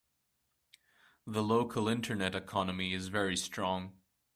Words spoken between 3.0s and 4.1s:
very strong.